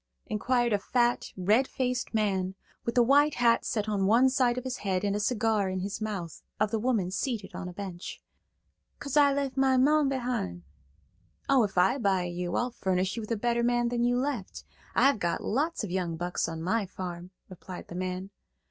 inquired 0.25 0.73
a 0.73 0.79
fat, 0.79 1.27
red 1.37 1.67
faced 1.67 2.11
man, 2.11 2.55
with 2.85 2.97
a 2.97 3.03
white 3.03 3.35
hat 3.35 3.63
set 3.63 3.87
on 3.87 4.07
one 4.07 4.29
side 4.31 4.57
of 4.57 4.63
his 4.63 4.77
head 4.77 5.03
and 5.03 5.15
a 5.15 5.19
cigar 5.19 5.69
in 5.69 5.81
his 5.81 6.01
mouth, 6.01 6.41
of 6.59 6.71
the 6.71 6.79
woman 6.79 7.11
seated 7.11 7.53
on 7.53 7.69
a 7.69 7.71
bench. 7.71 8.19
"'Cause 8.97 9.15
I 9.15 9.31
left 9.31 9.57
my 9.57 9.77
mon 9.77 10.09
behin'." 10.09 10.63
"Oh, 11.47 11.63
if 11.63 11.77
I 11.77 11.99
buy 11.99 12.23
you, 12.23 12.55
I'll 12.55 12.71
furnish 12.71 13.15
you 13.15 13.21
with 13.21 13.29
a 13.31 13.37
better 13.37 13.61
man 13.61 13.89
than 13.89 14.03
you 14.03 14.17
left. 14.17 14.63
I've 14.95 15.19
got 15.19 15.43
lots 15.43 15.83
of 15.83 15.91
young 15.91 16.17
bucks 16.17 16.49
on 16.49 16.63
my 16.63 16.87
farm," 16.87 17.29
replied 17.47 17.87
the 17.87 17.93
man. 17.93 18.31